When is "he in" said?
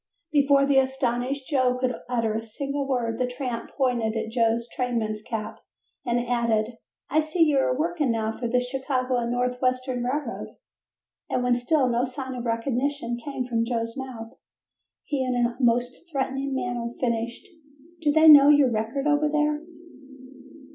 15.03-15.35